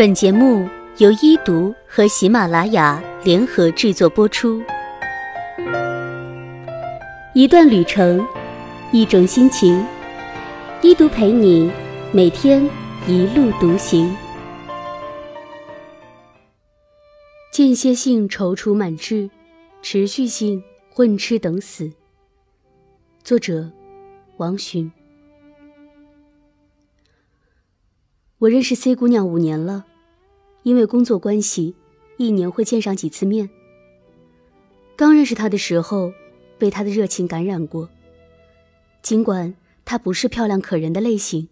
[0.00, 4.62] 本节目由一读和喜马拉雅联合制作播出。
[7.34, 8.26] 一段旅程，
[8.92, 9.84] 一种心情，
[10.80, 11.70] 一读陪你
[12.12, 12.66] 每天
[13.06, 14.10] 一路独行。
[17.52, 19.28] 间歇性踌躇满志，
[19.82, 21.92] 持续性混吃等死。
[23.22, 23.70] 作者：
[24.38, 24.90] 王洵。
[28.38, 29.84] 我认识 C 姑娘五年了。
[30.62, 31.74] 因为工作关系，
[32.16, 33.48] 一年会见上几次面。
[34.96, 36.12] 刚认识他的时候，
[36.58, 37.88] 被他的热情感染过。
[39.02, 41.48] 尽管他不是漂亮可人的类型，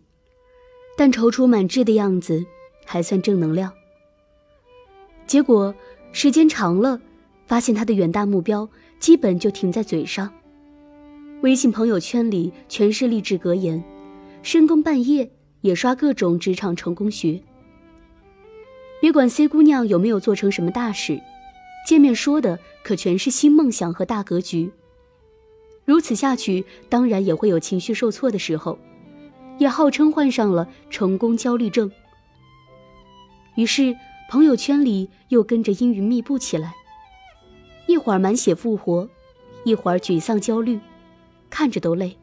[0.96, 2.44] 但踌躇满志的样子
[2.84, 3.72] 还算正能量。
[5.26, 5.74] 结果
[6.12, 7.00] 时间长了，
[7.46, 8.68] 发现他的远大目标
[9.00, 10.30] 基本就停在嘴上。
[11.40, 13.82] 微信朋友圈里全是励志格言，
[14.42, 15.30] 深更半夜
[15.62, 17.40] 也刷各种职场成功学。
[19.00, 21.20] 别管 C 姑娘有没有做成什么大事，
[21.86, 24.70] 见面说的可全是新梦想和大格局。
[25.84, 28.78] 如此下去，当然也会有情绪受挫的时候，
[29.58, 31.90] 也号称患上了成功焦虑症。
[33.56, 33.96] 于是
[34.30, 36.74] 朋友圈里又跟着阴云密布起来，
[37.86, 39.08] 一会儿满血复活，
[39.64, 40.78] 一会儿沮丧焦虑，
[41.48, 42.16] 看着都累。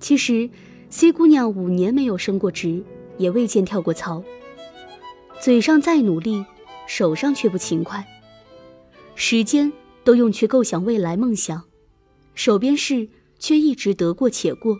[0.00, 0.48] 其实
[0.90, 2.82] ，C 姑娘五年没有升过职，
[3.18, 4.22] 也未见跳过槽。
[5.40, 6.44] 嘴上再努力，
[6.86, 8.04] 手上却不勤快。
[9.14, 9.72] 时间
[10.04, 11.64] 都用去构想未来梦想，
[12.34, 13.08] 手边事
[13.38, 14.76] 却一直得过且过。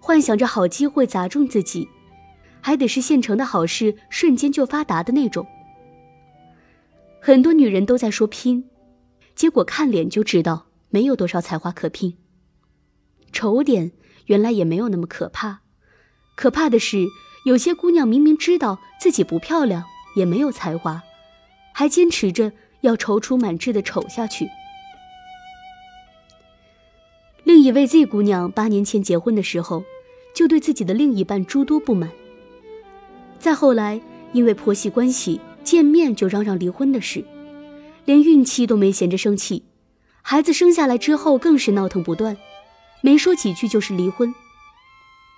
[0.00, 1.88] 幻想着好机会砸中自己，
[2.60, 5.46] 还得是现成的好事，瞬间就发达的那种。
[7.20, 8.68] 很多女人都在说拼，
[9.34, 12.16] 结果看脸就知道没有多少才华可拼。
[13.30, 13.92] 丑点
[14.26, 15.60] 原来也没有那么可怕，
[16.34, 17.06] 可怕的是。
[17.44, 21.02] 有些姑娘明明知道自己不漂亮，也没有才华，
[21.72, 24.48] 还坚持着要踌躇满志的丑下去。
[27.44, 29.82] 另一位 Z 姑娘八年前结婚的时候，
[30.34, 32.10] 就对自己的另一半诸多不满。
[33.38, 33.98] 再后来，
[34.32, 37.24] 因为婆媳关系，见面就嚷嚷离婚的事，
[38.04, 39.64] 连孕期都没闲着生气，
[40.20, 42.36] 孩子生下来之后更是闹腾不断，
[43.00, 44.34] 没说几句就是离婚。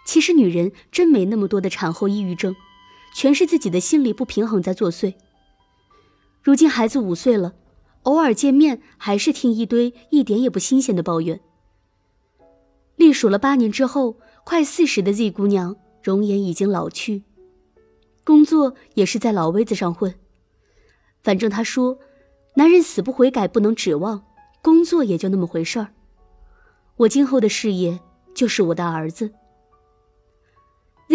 [0.04, 2.54] 其实女人真没那么多的产后抑郁症，
[3.14, 5.14] 全是自己的心理不平衡在作祟。
[6.42, 7.54] 如今孩子五岁了，
[8.02, 11.40] 偶尔见面还是听一堆一点也不新鲜的抱怨。
[12.96, 17.22] 历数了八年之后，快四十的 Z 姑娘容颜已经老去，
[18.24, 20.14] 工作也是在老位子上混。
[21.22, 21.98] 反正她说，
[22.56, 24.24] 男人死不悔改不能指望，
[24.60, 25.94] 工作也就那么回事儿。
[26.96, 28.00] 我今后的事业
[28.34, 29.32] 就是我的儿子。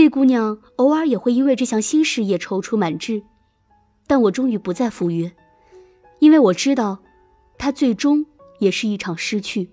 [0.08, 3.24] Z 姑娘偶尔也会因为这项新事业踌躇满志，
[4.08, 5.34] 但我终于不再赴约，
[6.20, 7.00] 因为我知道，
[7.58, 8.26] 她最终
[8.60, 9.70] 也是一场失去。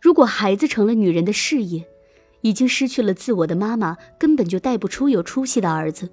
[0.00, 1.88] 如果孩子成了女人的事业，
[2.42, 6.08] 已经失去了自我的妈妈根本就带不出有出息的儿子。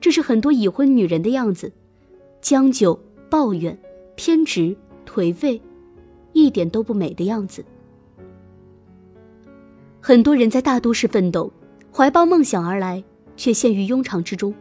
[0.00, 1.70] 这是很多已婚女人的样子：
[2.40, 3.78] 将就、抱怨、
[4.16, 5.60] 偏执、颓废，
[6.32, 7.62] 一点都不美的样子。
[10.02, 11.52] 很多人在大都市奋斗，
[11.92, 13.04] 怀抱梦想而来，
[13.36, 14.52] 却陷于庸常之中。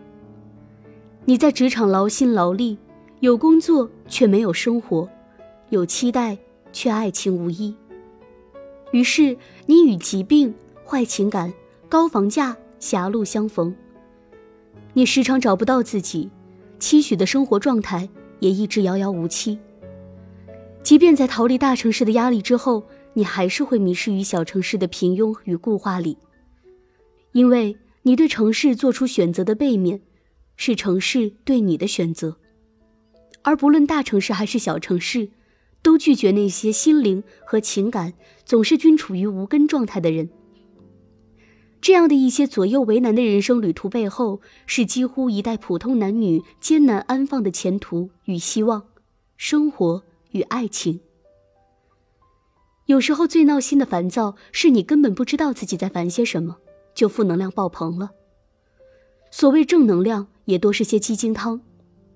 [1.23, 2.77] 你在职场劳心劳力，
[3.21, 5.07] 有工作却没有生活，
[5.69, 6.37] 有期待
[6.73, 7.73] 却爱情无依。
[8.91, 10.53] 于是你与疾病、
[10.85, 11.53] 坏情感、
[11.87, 13.73] 高房价狭路相逢。
[14.93, 16.29] 你时常找不到自己，
[16.79, 19.57] 期许的生活状态也一直遥遥无期。
[20.83, 22.83] 即便在逃离大城市的压力之后。
[23.19, 26.17] 你还是会迷失于小城市的平庸与固化里，
[27.33, 29.99] 因为你对城市做出选择的背面，
[30.55, 32.37] 是城市对你的选择，
[33.41, 35.31] 而不论大城市还是小城市，
[35.81, 38.13] 都拒绝那些心灵和情感
[38.45, 40.29] 总是均处于无根状态的人。
[41.81, 48.87] 这样的一些左右为难的人生旅途背后，是几乎一代普通男女艰难安放的前途与希望，
[49.35, 51.01] 生活与爱情。
[52.89, 56.57] 有时候最闹心的烦躁，是你根本不知道自己在烦些什么，
[56.95, 58.09] 就负能量爆棚了。
[59.29, 61.61] 所谓正能量，也多是些鸡精汤，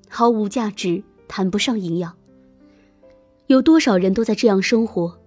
[0.09, 2.17] 毫无价值，谈不上营养。
[3.45, 5.19] 有多少人都在这样生活，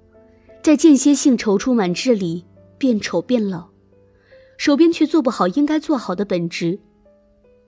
[0.64, 2.44] 在间歇性踌躇满志里
[2.76, 3.68] 变丑变老，
[4.58, 6.80] 手边却做不好应该做好的本职，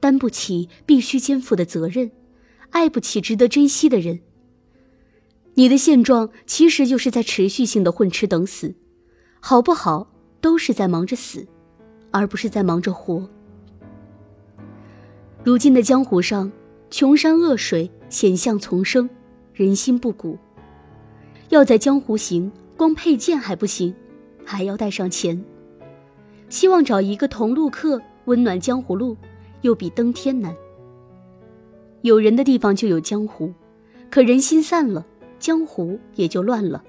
[0.01, 2.11] 担不起必须肩负的责任，
[2.71, 4.19] 爱不起值得珍惜的人。
[5.59, 8.77] 你的现状其实就是在持续性的混吃等死，
[9.41, 10.09] 好不好
[10.41, 11.45] 都是在忙着死，
[12.13, 13.29] 而不是在忙着活。
[15.43, 16.53] 如今的江湖上，
[16.91, 19.11] 穷山恶水，险象丛生，
[19.53, 20.39] 人心不古。
[21.49, 23.93] 要在江湖行，光佩剑还不行，
[24.45, 25.45] 还要带上钱。
[26.49, 29.17] 希望找一个同路客，温暖江湖路，
[29.63, 30.55] 又比登天难。
[32.03, 33.53] 有人的地方就有江湖，
[34.09, 35.05] 可人心散了，
[35.39, 36.83] 江湖也就乱了。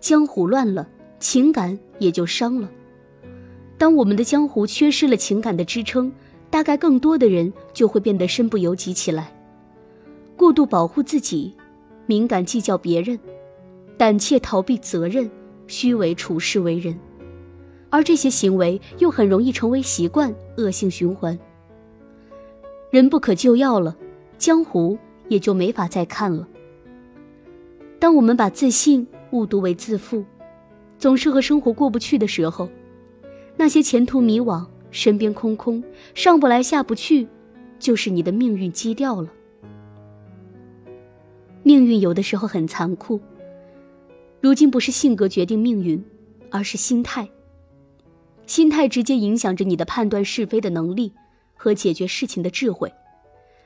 [0.00, 2.70] 江湖乱了，情感也就伤了。
[3.78, 6.12] 当我们的江湖缺失了情感的支撑，
[6.48, 9.32] 大概更多的人就会变得身不由己起来，
[10.36, 11.54] 过度保护自己，
[12.06, 13.18] 敏感计较别人，
[13.98, 15.28] 胆怯逃避责任，
[15.66, 16.98] 虚伪处事为人，
[17.90, 21.38] 而这些行为又很容易成为习惯，恶性循环。
[22.90, 23.96] 人不可救药了，
[24.38, 24.96] 江湖
[25.28, 26.46] 也就没法再看了。
[27.98, 30.24] 当我们把自信误读为自负，
[30.98, 32.68] 总是和生活过不去的时候，
[33.56, 34.66] 那些前途迷惘。
[34.92, 35.82] 身边空空，
[36.14, 37.28] 上不来下不去，
[37.78, 39.28] 就是你的命运基调了。
[41.62, 43.20] 命运有的时候很残酷。
[44.40, 46.02] 如今不是性格决定命运，
[46.50, 47.28] 而是心态。
[48.46, 51.12] 心态直接影响着你的判断是非的能力
[51.54, 52.90] 和解决事情的智慧，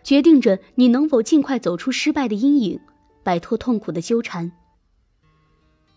[0.03, 2.81] 决定着你能否尽快走出失败的阴影，
[3.23, 4.53] 摆脱痛苦的纠缠。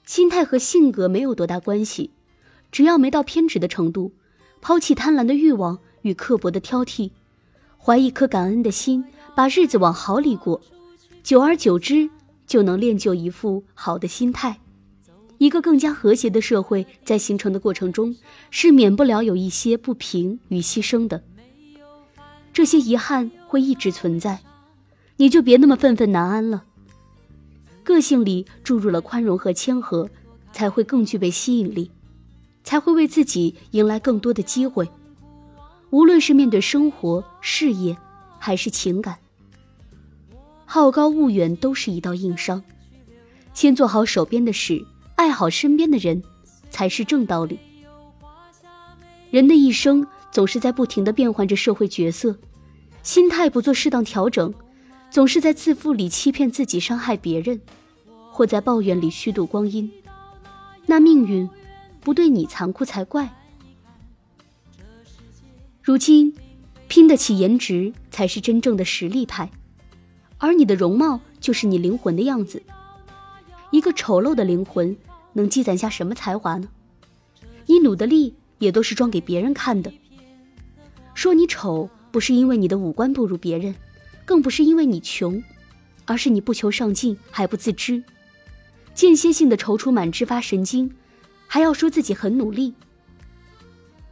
[0.06, 2.12] 心态和性格没有多大关系，
[2.72, 4.14] 只要没到偏执的程度。
[4.62, 7.12] 抛弃贪婪的欲望与刻薄的挑剔，
[7.78, 9.04] 怀一颗感恩的心，
[9.36, 10.62] 把日子往好里过，
[11.22, 12.10] 久而久之
[12.48, 14.58] 就能练就一副好的心态。
[15.38, 18.16] 一个更加和谐的社会在形成的过程中，
[18.50, 21.22] 是免不了有一些不平与牺牲的。
[22.54, 24.42] 这些遗憾会一直存在，
[25.18, 26.64] 你就别那么愤愤难安了。
[27.84, 30.10] 个性里注入了宽容和谦和，
[30.52, 31.92] 才会更具备吸引力。
[32.64, 34.90] 才会为自己迎来更多的机会，
[35.90, 37.98] 无论是面对生活、事业，
[38.40, 39.18] 还是情感。
[40.66, 42.64] 好高骛远都是一道硬伤，
[43.54, 44.82] 先做好手边的事，
[45.18, 46.24] 爱好身边的人，
[46.70, 47.60] 才是正道理。
[49.30, 52.34] 人的一生总是在不停的变换着社会角色，
[53.04, 54.54] 心态不做适当调整，
[55.14, 57.62] 总是在自负里欺骗自己，伤害别人，
[58.32, 59.92] 或在抱怨里虚度光阴，
[60.88, 61.48] 那命运。
[62.02, 63.32] 不对你残酷才怪。
[65.84, 66.36] 如今，
[66.88, 69.52] 拼得起颜值才是真正的实力派，
[70.40, 72.62] 而你的容貌就是你灵魂的样子。
[73.70, 74.98] 一个丑陋的灵魂
[75.34, 76.68] 能积攒下什么才华呢？
[77.68, 79.94] 你努的力也都是装给别人看的。
[81.14, 83.74] 说你丑，不是因为你的五官不如别人，
[84.26, 85.44] 更不是因为你穷，
[86.06, 88.04] 而是你不求上进还不自知，
[88.94, 90.94] 间歇性的踌躇满志发神经。
[91.46, 92.74] 还要说自己很努力，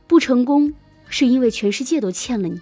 [0.05, 0.71] 不成功
[1.09, 2.59] 是因为全世界都欠了你；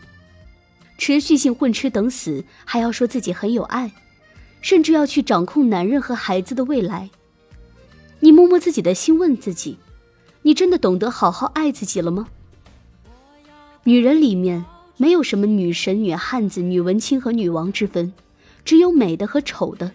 [0.98, 3.92] 持续性混吃等死，还要说自己很有爱，
[4.62, 7.10] 甚至要去掌控男人和孩子的未来。
[8.22, 9.78] 你摸摸自己的心，问自己：
[10.44, 12.30] 你真的懂得好好爱自己了吗？
[13.84, 14.64] 女人里面
[15.02, 18.12] 没有什么女神、女汉子、女文青和女王之分，
[18.66, 19.90] 只有美的和丑的。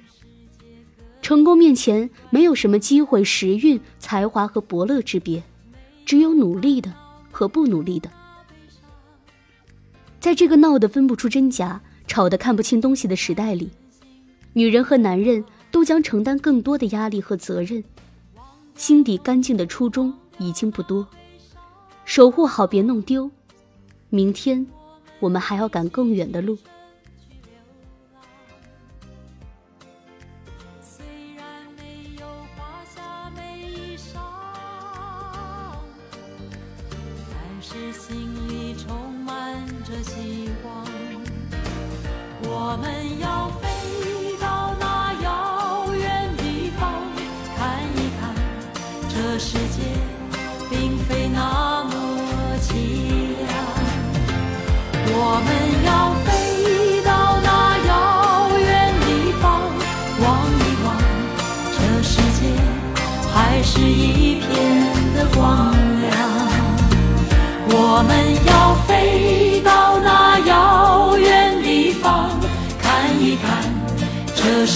[1.21, 5.43] 成功面前没有什么机会、时运、才华和伯乐之别，
[6.07, 6.91] 只有努力的
[7.31, 8.11] 和不努力的。
[10.21, 13.69] 在这个闹得分不出真假、吵得看不清东西的时代里，
[14.55, 17.85] 女人和男人都将承担更多的压力和责任。
[18.75, 21.07] 心底干净的初衷已经不多，
[22.07, 23.31] 守护好别弄丢。
[24.09, 24.67] 明天，
[25.25, 26.59] 我们还要赶更远的路。